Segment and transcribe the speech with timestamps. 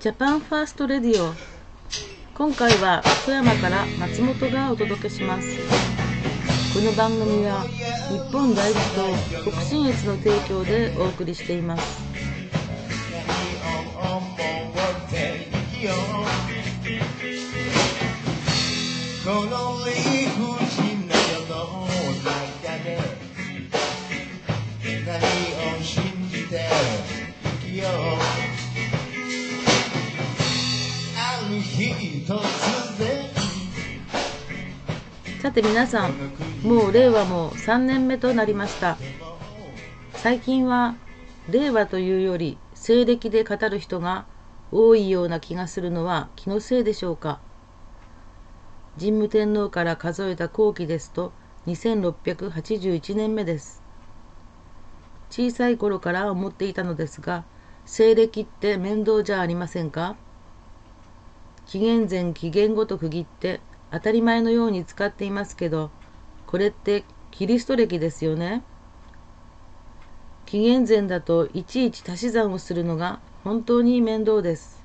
[0.00, 1.34] Japan First Radio
[2.32, 5.46] 今回は富山から松本がお届けします。
[6.72, 7.64] この番組は
[8.08, 12.00] 日本第一と北信越の提供でお送りしています。
[19.22, 19.84] この
[35.50, 36.12] さて皆さん
[36.62, 38.96] もう令和も3年目となりました。
[40.12, 40.94] 最近は
[41.50, 44.26] 令和というより西暦で語る人が
[44.70, 47.40] 多いような気がするのは気のせいでしょうか。
[48.96, 51.32] 神武天皇から数えた後期ですと
[51.66, 53.82] 2681年目です。
[55.30, 57.44] 小さい頃から思っていたのですが
[57.86, 60.14] 西暦って面倒じゃありませんか？
[61.66, 63.60] 紀元前紀元後と区切って
[63.92, 65.90] 当たり前のように使っていますけど
[66.46, 68.62] これってキリスト歴ですよね
[70.46, 74.84] 紀元前だといちいち足し算をするのが本当に面倒です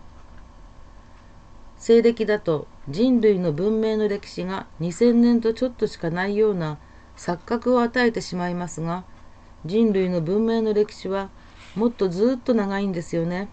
[1.78, 6.78] 西暦だと人類の文明の歴史が2000年とちょっとしかないような
[7.18, 9.04] 錯覚を与えてしまいますが
[9.66, 11.30] 人類の文明の歴史は
[11.76, 13.50] もっとずっと長いんですよね。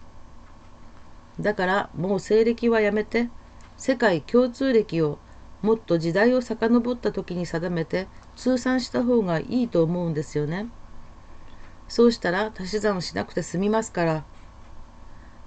[1.41, 3.31] だからもう西暦はやめて
[3.77, 5.19] 世界共通歴を
[5.63, 10.69] もっと時代を遡った時に定めて通算した方がいいと思うんですよね。
[11.89, 14.25] そうしたら足し算しなくて済みますから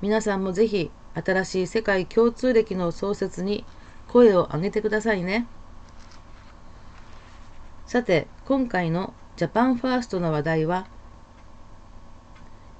[0.02, 3.66] 皆さんもぜひ新しい世界共通歴の創設に
[4.08, 5.48] 声を上げてくださいね。
[7.86, 10.88] さて今回のジャパンファーストの話題は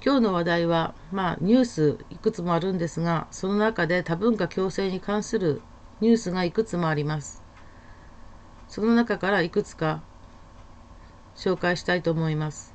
[0.06, 5.62] 今日の話題は、まあ、ニュースいくつもあるんですが、その中で多文化共生に関する
[6.00, 7.42] ニュースがいくつもあります。
[8.68, 10.02] その中からいくつか
[11.34, 12.74] 紹介したいと思います。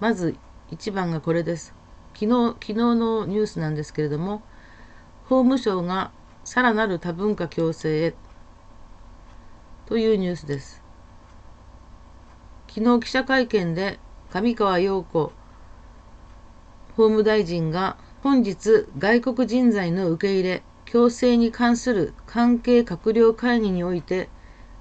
[0.00, 0.36] まず
[0.70, 1.74] 1番がこれです。
[2.14, 4.42] 昨日昨日のニュースなんですけれども、
[5.24, 6.10] 法務省が
[6.44, 8.14] さらなる多文化共生へ
[9.84, 10.82] というニュースです。
[12.68, 13.98] 昨日記者会見で
[14.30, 15.32] 上川陽子
[16.96, 24.30] 法務大臣が本日外国人材の受け入れ強制に関する関係閣僚会議において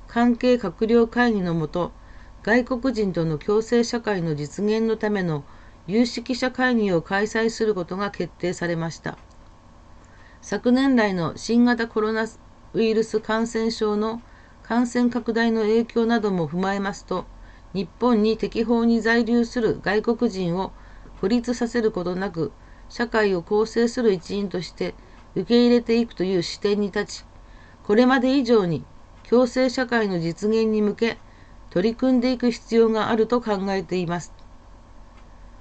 [0.07, 1.91] 関係閣僚会議のもと
[2.43, 5.43] 外国人との共生社会の実現のための
[5.85, 9.17] 有識者会議を開催することが決定されました。
[10.41, 12.25] 昨年来の新型コロナ
[12.73, 14.21] ウイルス感染症の
[14.63, 17.25] 感染拡大の影響なども踏まえますと
[17.73, 20.71] 日本に適法に在留する外国人を
[21.19, 22.53] 孤立させることなく
[22.87, 24.93] 社会を構成する一員として
[25.37, 27.25] 受け入れていくという視点に立ち
[27.83, 28.83] これまで以上に
[29.29, 31.17] 共生社会の実現に向け
[31.69, 34.33] 取り組んでいく必要があると考えています。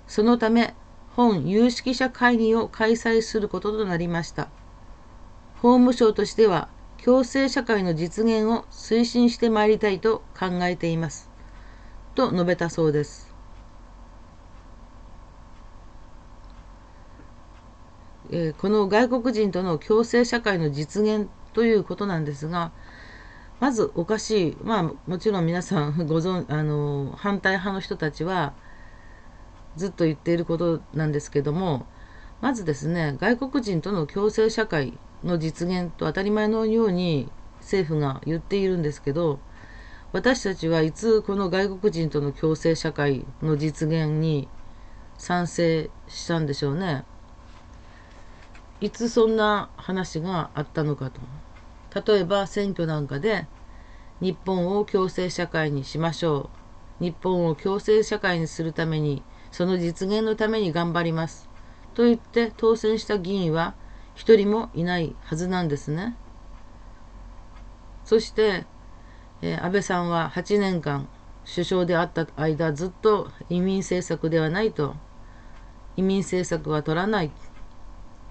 [0.06, 0.74] そのため
[1.14, 4.48] 本有識者会議を開催することとなりました。
[5.60, 6.68] 法務省としては
[7.04, 11.28] 共生社会の実現を推進してまいりたいと考えています。
[12.14, 13.25] と述べたそうです。
[18.30, 22.72] え、この外国人との共生社会の実現ということなんですが
[23.60, 28.52] まずおかしいまあもちろん皆さんご存 あの反対派の人たちは
[29.76, 31.86] ずっと言っていることなんですけども
[32.42, 39.38] まずですね外国人との共生社会の実現と当たり前のように政府が言っているんですけど
[40.12, 44.48] 私たちはいつこの外国人との共生社会の実現に
[45.16, 47.04] 賛成したんでしょうね。
[48.80, 51.20] いつそんな話があったのかと。
[52.12, 53.46] 例えば選挙なんかで
[54.20, 56.50] 日本を共生社会にしましょ
[57.00, 57.04] う。
[57.04, 61.48] 日本を共生社会にするためにその実現のために頑張ります。
[61.94, 63.74] と言って当選した議員は
[64.14, 66.14] 一人もいないはずなんですね。
[68.04, 68.66] そして、
[69.40, 71.08] えー、安倍さんは8年間
[71.46, 74.96] 首相であった間ずっと移民政策ではないと。
[75.96, 77.30] 移民政策は取らない。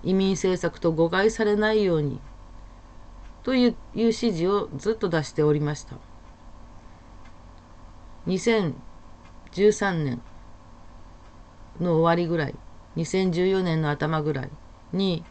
[0.06, 2.22] 移民政策と誤解されないように
[3.44, 5.98] という指示をずっと出しておりました。
[8.28, 8.74] 2013
[10.04, 10.22] 年
[11.80, 12.56] の終わりぐらい
[12.98, 14.50] 2014年の頭ぐらい
[14.94, 15.24] に、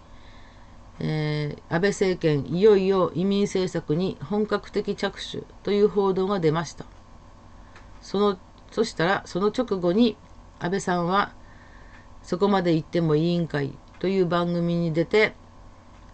[1.00, 6.84] えー、安倍政権いよいよ移民政策に本格的着手という報道が出ました
[8.00, 8.38] その
[8.70, 10.16] そしたらその直後に
[10.60, 11.32] 安倍さんは
[12.22, 15.34] そこまで行っても委員会という番組に出て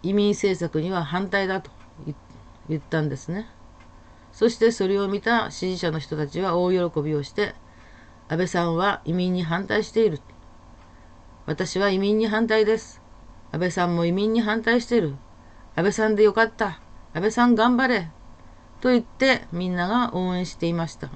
[0.02, 1.70] 移民政策には反対だと
[2.68, 3.48] 言ったんですね。
[4.32, 7.54] そしてそれを見た支持者の人たちは大喜びをして
[8.28, 10.20] 安倍さんは移民に反対している。
[11.46, 13.02] 私は移民に反対です。
[13.50, 15.16] 安倍さんも移民に反対している。
[15.74, 16.80] 安倍さんでよかった。
[17.12, 18.08] 安倍さん頑張れ。
[18.80, 21.10] と言ってみんなが応援していました。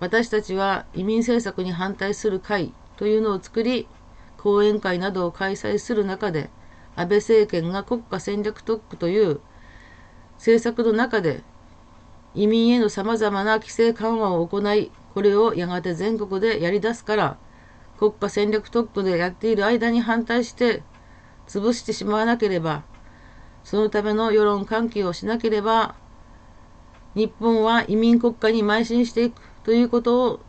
[0.00, 3.86] 私たちは移民政策に反対する会というのを作り、
[4.44, 6.50] 講演会などを開催する中で、
[6.96, 9.40] 安倍政権が国家戦略特区という
[10.36, 11.42] 政策の中で
[12.34, 17.38] 移民へのさまざまな規制緩和を行い、これをやがて全国でやり出すから、
[17.98, 20.82] 国家戦略特区でやっている間に反対して
[21.46, 22.82] 潰してしまわなければ、
[23.62, 25.94] そのための世論喚起をしなければ、
[27.14, 30.40] 日本は移民国家に邁進していくということを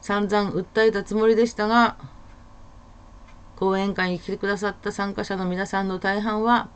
[0.00, 1.96] 散々訴えたつもりでしたが、
[3.58, 6.68] 講演会に来てくださった参加者の皆さんの大半は、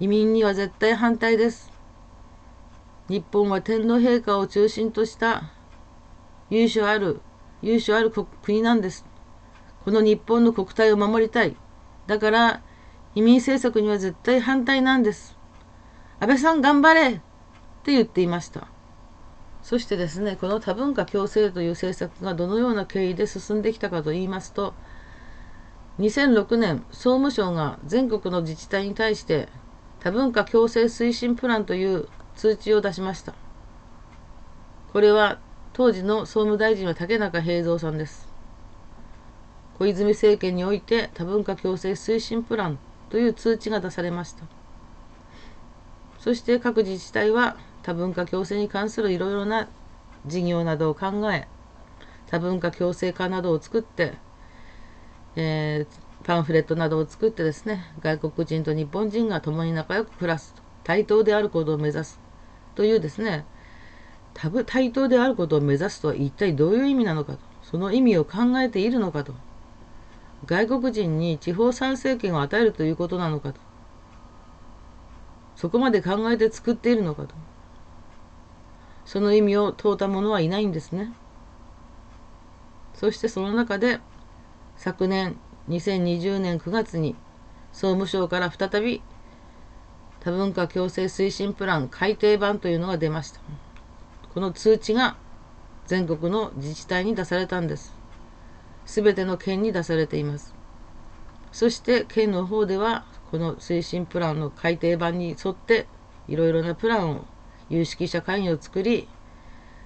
[0.00, 1.70] 移民には絶対反対です。
[3.08, 5.52] 日本は天皇陛下を中心とした
[6.50, 7.20] 優秀ある、
[7.62, 9.06] 優秀ある国なんです。
[9.84, 11.54] この日本の国体を守りたい。
[12.08, 12.62] だから、
[13.14, 15.36] 移民政策には絶対反対なんです。
[16.18, 17.20] 安倍さん頑張れっ
[17.84, 18.66] て言っていました。
[19.62, 24.74] そしてですね、この多文化共生という政策がどのような経緯で進んできたかといいますと、
[26.02, 29.48] 2006年、総務省が全国の自治体に対して
[30.00, 33.34] 多文化共生推進プランという通知を出しました。
[34.92, 35.38] これは
[35.72, 38.28] 当時の総務大臣は竹中平蔵さんです。
[39.78, 44.42] 小泉政権において多文化共生推進プランという通知が出されました。
[46.18, 49.68] そして各自治体は多文化共生に関するいろいろな
[50.26, 51.46] 事業などを考え
[52.26, 54.14] 多文化共生化などを作って、
[55.36, 62.20] えー、パンフレットなどを作ってですね外国人と日本人が共に仲良く暮らす対等であることを目指す
[62.74, 63.44] というですね
[64.34, 69.34] 多分対等であることを目指すとは一体どういう意味なのかとその意味を考えているのかと
[70.46, 73.60] 外国人に地方参政権を与えるということなのかと
[75.56, 77.34] そこまで考えて作っているのかと
[79.04, 81.12] その意味を問うた者はいないんですね。
[82.94, 84.00] そしてその中で
[84.84, 85.36] 昨年
[85.68, 87.14] 2020年9月に
[87.70, 89.00] 総務省から再び
[90.18, 93.38] 多文化共生推進プラン改定版というのが出ました。
[94.34, 95.16] この通知が
[95.86, 97.94] 全国の自治体に出されたんです。
[98.84, 100.52] すべての県に出されています。
[101.52, 105.86] そして県の方ではこの推進プランの改定版に沿って
[106.26, 107.24] いろいろなプランを
[107.70, 109.06] 有識者会議を作り、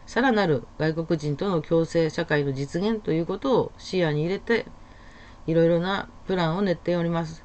[0.06, 4.64] さらなる外国人との共生社会の実現ということを視野に入れて、
[5.46, 7.42] いろいろなプランを練っております。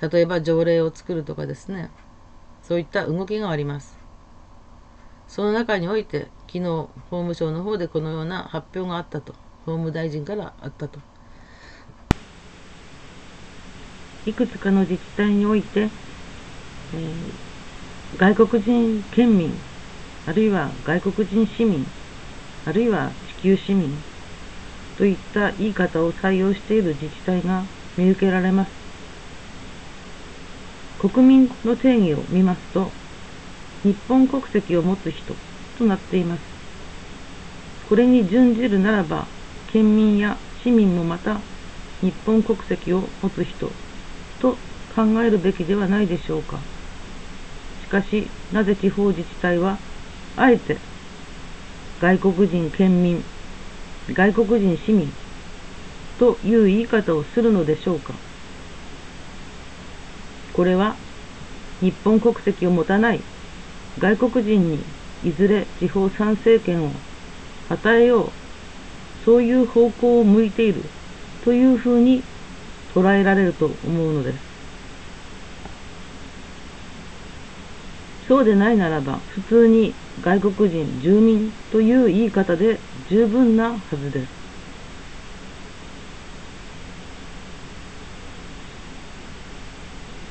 [0.00, 1.90] 例えば条例を作るとかですね、
[2.62, 3.98] そういった動きがあります。
[5.26, 9.32] その中において、昨日法務省の方でこのような発表があったと、
[9.66, 11.00] 法務大臣からあったと。
[14.26, 17.48] いくつかの自治体において、えー
[18.16, 19.52] 外国人県民、
[20.26, 21.84] あるいは外国人市民、
[22.64, 23.90] あるいは地球市民
[24.98, 28.72] といった言い方を採用している自治体が見受けられます。
[30.98, 32.92] 国民の定義を見ますと、
[33.84, 35.36] 日本国籍を持つ人
[35.76, 36.42] となっています。
[37.88, 39.28] これに準じるならば、
[39.68, 41.44] 県民や市民もまた
[42.02, 43.76] 日本国籍を持つ人
[44.40, 44.56] と
[44.92, 46.66] 考えるべきではないでしょうか。
[47.80, 49.78] しかし、なぜ地方自治体は、
[50.34, 50.80] あえて、
[52.00, 53.37] 外国人県民、
[54.08, 55.16] 外国人市民
[56.18, 58.24] という言い方をするのでしょうか。
[60.52, 61.00] これは、
[61.80, 63.28] 日本国籍を持たない
[63.98, 67.04] 外国人にいずれ地方参政権を
[67.68, 68.38] 与えよ
[69.20, 70.94] う、そういう方向を向いている
[71.40, 72.28] というふうに
[72.90, 74.47] 捉えられると思うのです。
[78.28, 84.32] そうでないならば、普通に外国人、住民という言い方で十分なはずです。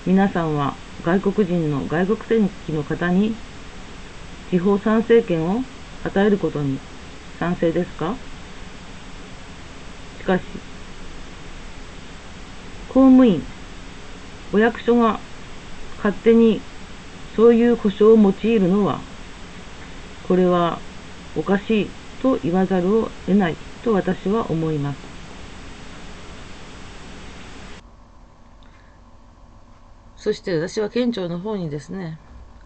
[0.06, 3.42] 皆さんは外国人の外国籍の方に
[4.50, 5.66] 地方参政権を
[6.04, 6.80] 与えることに
[7.40, 8.16] 賛成ですか？
[10.20, 10.44] しかし、
[12.88, 13.42] 公務員、
[14.54, 15.20] お役所が
[15.98, 16.67] 勝手に
[17.38, 19.00] そういう故障を用いるのは
[20.28, 20.80] これは
[21.38, 21.90] おかしい
[22.20, 25.00] と言わざるを得ないと私は思います。
[30.16, 32.18] そして私は県庁の方にですね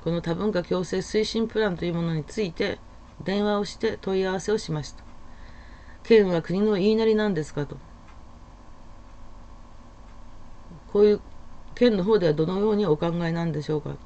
[0.05, 2.79] この多文化共生推進プランというものについて
[3.25, 5.03] 電話をして問い合わせをしました。
[6.03, 7.75] 県は国の言いなりなんですかと。
[10.93, 11.21] こういう
[11.75, 13.97] 県の方ではどのようにお考えなんでしょうか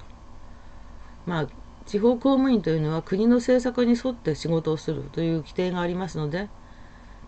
[1.26, 1.48] まあ
[1.86, 6.50] 地方公務員というのは国の政策に沿って仕事をするという規定がありますので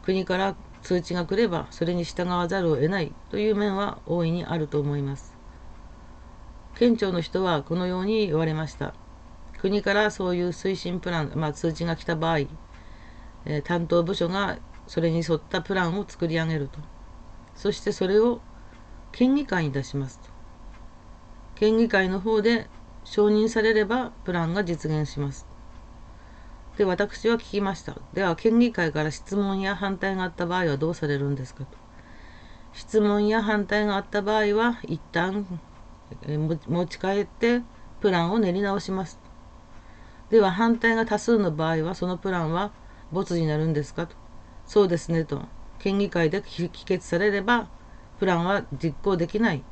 [0.04, 5.36] 国から通知が来ればそれに従わざるを得ないという面は大いにあると思います。
[6.75, 8.94] 県庁の人はこのように言われました。
[9.60, 16.80] 国からそういう推進プラン、まあ、通知が来た場合、えー、担当部署がそれに沿ったプランを作り上げると。
[17.56, 18.39] そしてそれを
[19.12, 20.30] 県議会に出しますと。
[21.56, 22.70] 県議会の方で
[23.10, 25.48] 承認されればプランが実現します。
[26.78, 27.96] で私は聞きました。
[28.14, 31.64] では県議会から質問や反対があった場合はどうされるんですか？
[31.64, 31.78] と
[32.74, 35.48] 質問や反対があった場合は一旦
[36.68, 37.62] 持ち帰って
[38.02, 39.20] プランを練り直します。
[40.30, 42.72] では反対が多数の場合はそのプランは
[43.14, 44.06] 没になるんですか？
[44.06, 44.16] と
[44.66, 45.42] そうですねと
[45.80, 47.70] 県議会で議決されれば
[48.20, 49.64] プランは実行できない。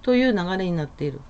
[0.00, 1.20] という流れになっている。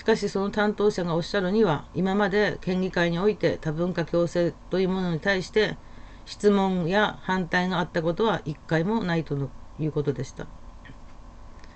[0.00, 5.76] しかしその担当者がおっしゃるには今まで県議会において多文化共生というものに対して
[6.24, 10.46] 質問や反対があったことは一回もないということでした。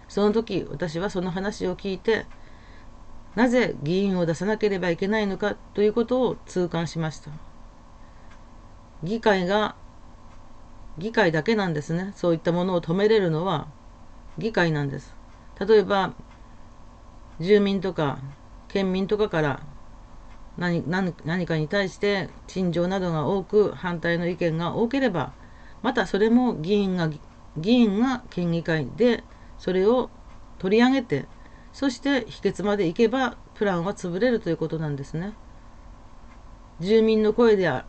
[0.09, 2.25] その時私はその話を聞いて
[3.35, 7.31] なぜ議員を出さなければいけないのかということを痛感しました。
[9.03, 9.77] 議会が
[10.97, 13.69] 議会だけなんですねそういったものを止めれるのは
[14.39, 15.15] 議会なんです
[15.61, 16.15] 例えば
[17.41, 18.19] 住民とか
[18.69, 19.61] 県民とかから
[20.57, 25.33] 何何かに対して陳情などが多く反対の意見が多ければ
[25.83, 27.11] またそれも議員が
[27.57, 29.25] 議員が県議会で
[29.59, 30.11] それを
[30.59, 31.27] 取り上げて
[31.73, 35.33] そして否決までいけばプランは潰れるということなんですね。
[36.81, 37.85] 住民の声であ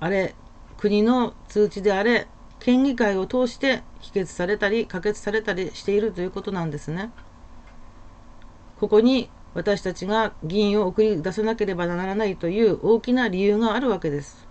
[0.00, 0.34] れ
[0.76, 2.26] 国の通知であれ
[2.58, 7.10] 県議会を通して否決されたり可決されたりしているということなんですね。
[8.80, 14.48] ここに私たちが議員を送り出さなければならないという大きな理由があるわけです。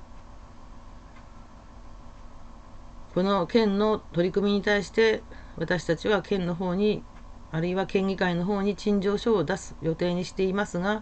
[3.16, 5.24] この県の取り組みに対して
[5.58, 7.04] 私たちは県の方に
[7.52, 11.02] あるいは県議会の方に陳情書を出す予定にしていますが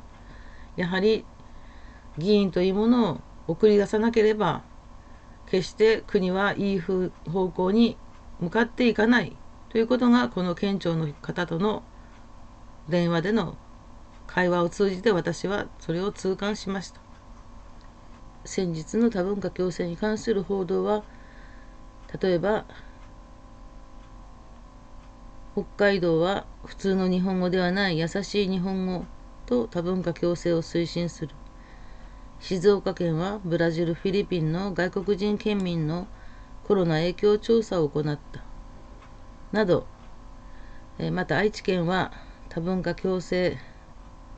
[0.77, 1.25] やはり
[2.17, 4.63] 議員というものを送り出さなければ
[5.47, 7.09] 決して国はいい方
[7.49, 7.97] 向に
[8.39, 9.35] 向かっていかない
[9.69, 11.83] ということがこの県庁の方との
[12.89, 13.57] 電話での
[14.27, 17.01] 会話を通じて私はそれを痛感しました。
[18.45, 21.03] 先日の多文化共生に関する報道は
[22.21, 22.65] 例えば
[25.53, 29.05] 北海道は普通の日本語ではない優しい日本語
[29.45, 31.33] と多文化共生を推進する。
[32.39, 36.07] 静岡県はブラジル、フィリピンの外国人県民の
[36.65, 38.43] コロナ影響調査を行った。
[39.51, 39.87] など
[41.11, 42.11] また愛知県は
[42.57, 43.55] 多文化共生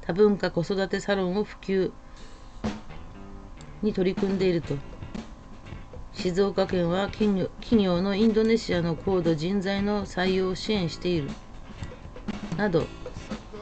[0.02, 1.90] 多文化子育てサロンを普及
[3.82, 4.76] に取り組んでいると。
[6.12, 7.48] 静岡県は企
[7.82, 11.30] 業のインドネシアの高度人材の採用を支援している。
[12.58, 12.84] など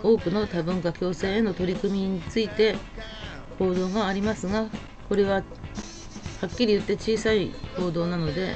[0.02, 2.78] 多くの多文化共生への取り組みについて
[3.60, 4.66] 報道がありますが
[5.08, 5.42] これはは
[6.48, 8.56] っきり言って小さい報道なので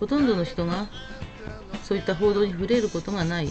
[0.00, 0.88] ほとんどの人が
[1.84, 3.48] そういった報道に触れることがない。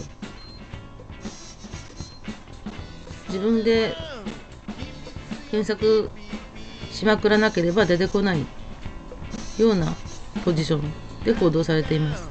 [3.36, 3.94] 自分で
[5.50, 6.10] 検索
[6.90, 8.40] しまくらなければ出てこない
[9.58, 9.94] ような
[10.42, 10.90] ポジション
[11.22, 12.30] で報道されています。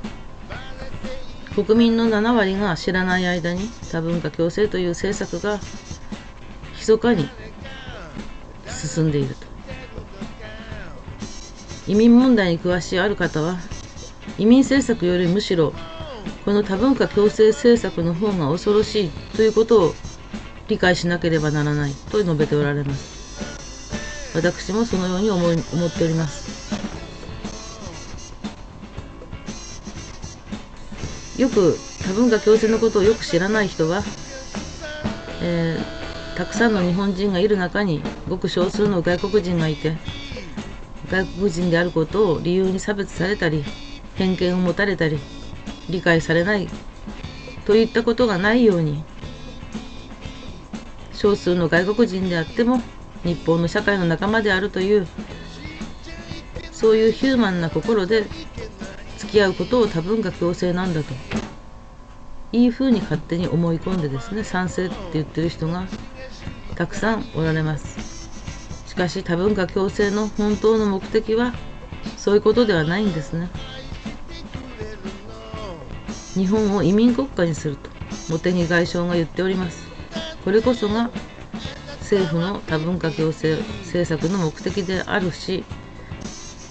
[1.53, 5.59] 国民の7割が知らない間に多文化共生という政策が
[6.73, 7.29] 密かに
[8.67, 9.45] 進んでいると。
[11.87, 13.57] 移民問題に詳しいある方は
[14.39, 15.71] 移民政策よりむしろ
[16.45, 19.95] この多文化共生政策の方が恐ろしいということを
[20.67, 24.33] 理解しなければならないと述べておられます。
[24.35, 26.55] 私もそのように思い思っております。
[31.39, 34.03] よく多文化共生のことをよく知らない人は、
[35.41, 36.05] えー
[36.35, 39.95] たくさんの日本人がいる中にごく少数の外国人がいて
[41.09, 43.63] 外国人であることを理由に差別されたり
[44.15, 45.17] 偏見を持たれたり
[45.89, 46.67] 理解されない
[47.65, 49.05] といったことがないように
[51.25, 52.83] 少数の外国人であっても
[53.23, 55.07] 日本の社会の仲間であるという
[56.71, 58.27] そういうヒューマンな心で
[59.17, 61.15] 付き合うことを多文化共生なんだと。
[62.51, 65.87] いい風に勝手に思い込んでですね賛成って言ってる人が
[66.75, 68.29] たくさんおられます。
[68.87, 71.55] しかし多文化共生の本当の目的は
[72.17, 73.49] そういうことではないんですね。
[76.35, 77.89] 日本を移民国家にすると
[78.27, 79.84] 茂木外相が言っております。
[80.45, 81.09] これこそが
[82.01, 85.65] 政府の多文化共生政策の目的であるし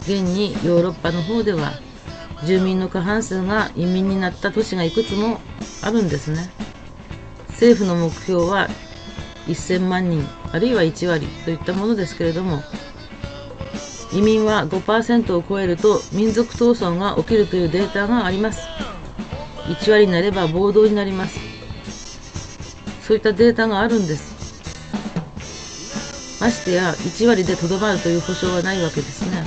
[0.02, 1.72] 現にヨーロッパの方では
[2.44, 5.40] 住民の過半数が移民になった都市がいくつも
[5.82, 6.50] あるんですね。
[7.48, 8.68] 政府の目標は
[9.46, 12.62] 1000万人あるいは1割といったものですけれども
[14.12, 18.68] 移民は5%を超えると民族闘争が起きるというデータがあります。
[19.66, 21.43] 1割になれば暴動になります。
[23.06, 24.32] そういったデータがあるんです。
[26.40, 29.44] ましてや1割でとどまるという保証はないわけですね。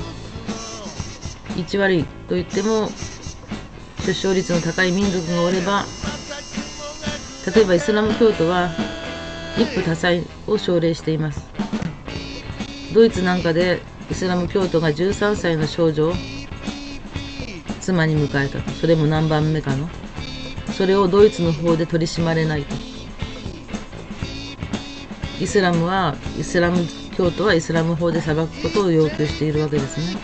[1.56, 2.90] 1割といっても
[4.06, 5.86] 出生率の高い民族がおれば
[7.54, 8.70] 例えばイスラム教徒は
[9.58, 10.12] 一夫多妻
[10.46, 11.50] を奨励しています。
[12.94, 16.14] ドイツなんかでイスラム教徒が13歳の少女を
[17.82, 19.90] 妻に迎えたそれも何番目かの。
[20.78, 22.87] それをドイツの方で取り締まれないと。
[25.40, 26.78] イスラムはイスラム
[27.16, 30.20] 教徒はイスラム法で裁くことを要求しているわけですね。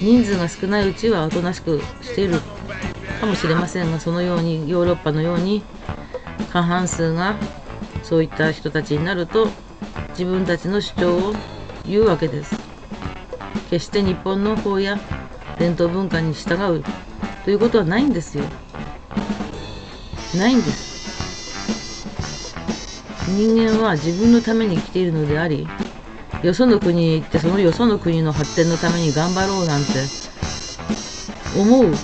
[0.00, 2.40] 人数が少ないうちはおとなしくしている
[3.20, 5.62] かもしれませんがそのようにヨーロッパのように
[6.52, 7.34] 過半数が
[8.02, 9.48] そういった人たちになると
[10.10, 11.34] 自分たちの主張を
[11.84, 12.54] 言うわけです。
[13.70, 14.98] 決して日本の法や
[15.58, 16.84] 伝統文化に従う
[17.44, 18.44] ということはないんですよ。
[20.36, 21.15] ないんです。
[23.28, 25.66] 人間は自分のために生きているのであり
[26.42, 29.90] よその国へ行ってそのよその国の発展のために頑張ろうなんて
[31.58, 31.94] 思う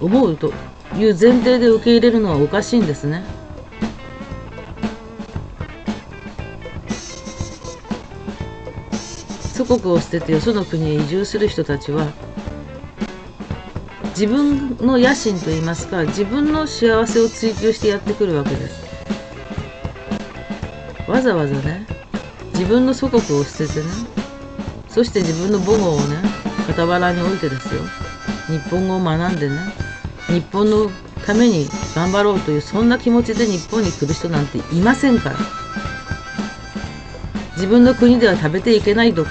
[0.00, 0.52] 思うと
[0.96, 3.24] いう前提で受け入れるのはおかしいんですね。
[9.54, 12.12] 祖国を捨ててよその国へ移住する人たちは
[14.08, 18.93] 自分の野心といいますか自分の幸せを追求してやってくるわけです
[21.14, 21.86] わざわざね
[22.54, 23.86] 自分の祖国を捨ててね
[24.88, 26.16] そして自分の母語をね
[26.66, 27.82] 傍らに置いてですよ。
[28.48, 29.56] 日本語を学んでね
[30.26, 30.90] 日本の
[31.24, 35.36] ために頑張ろうというそんな気持ちで日本に来る人なんていませんから。
[37.54, 39.30] 自分の国では食べていけないとか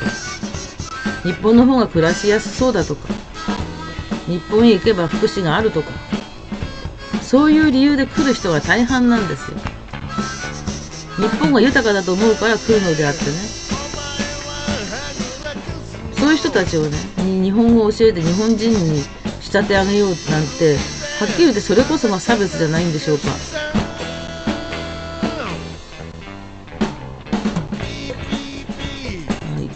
[1.24, 3.10] 日本の方が暮らしやすそうだとか
[4.26, 5.90] 日本へ行けば福祉があるとか
[7.22, 9.58] そういう理由で来る人が大半なんですよ。
[11.18, 13.32] 日本が豊かだと思うから来るのであってね。
[16.18, 19.02] そういう人たちをね日本語を教えて日本人に
[19.42, 20.18] 仕立て上げようなん
[20.58, 20.78] て
[21.20, 23.28] はっきり言ってそれこそが差別じゃないんでしょうか。
[23.30, 23.36] は
[29.62, 29.70] い。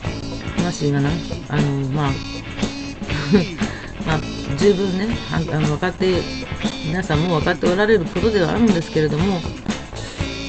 [0.61, 1.09] 話がな。
[1.49, 2.11] あのまあ
[4.07, 4.21] まあ
[4.57, 6.21] 十分ねあの分かって
[6.85, 9.41] 皆さんも分かっておられることではあるんですけれども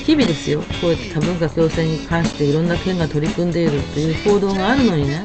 [0.09, 0.63] 日々ですよ。
[0.81, 5.23] こうやって多文化共生に関していろんな県が取り組んでいるという報道があるのにね。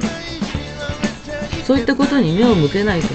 [1.63, 3.07] そういったことに目を向けないと。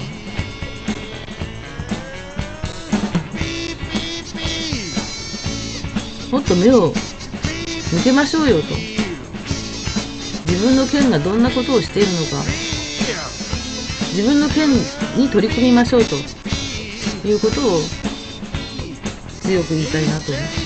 [6.31, 6.91] もっと目を
[7.93, 8.63] 向けましょうよと。
[10.47, 12.43] 自分の県がどんなことをしているのか。
[14.15, 14.71] 自分の県
[15.17, 16.15] に取り組みましょうと
[17.27, 17.79] いうことを
[19.43, 20.58] 強く言いたいなと思います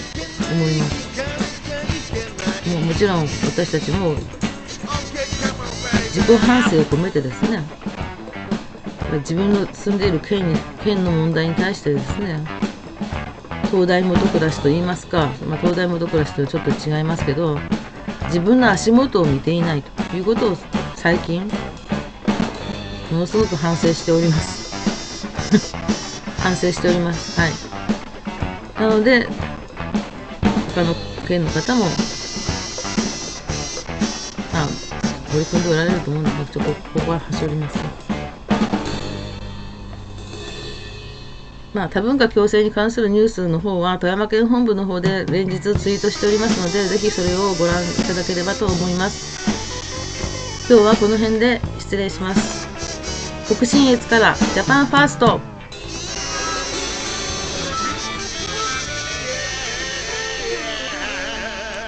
[0.53, 2.69] 思います。
[2.69, 4.15] もうもちろん私たちも
[6.13, 7.61] 自己反省を込めてですね。
[9.19, 12.39] 自分の住んでいる県に県の問題に対してですね
[13.69, 17.59] 東大元暮らしと言いますか、まあ、東大元暮らしとはちょっと違いますけど
[18.25, 20.57] 自分の足元を見ていないということを
[20.95, 21.47] 最近
[23.11, 25.27] ものすごく反省しております。
[26.41, 27.39] 反省しております。
[27.39, 27.51] はい。
[28.79, 29.27] なので
[30.73, 30.95] 他の
[31.27, 31.85] 県の方も
[34.53, 34.67] あ
[35.31, 37.77] 取り組んでおられると思うんでちょっとここは端折ります
[41.73, 49.33] まあ、多文化共生に関するニュースの方は富山県本部の方で連日ツイートしておりますのでぜひそれをご覧いただければと思います。
[50.69, 52.67] 今日はこの辺で失礼します。
[53.51, 55.52] 北信越からジャパンファースト。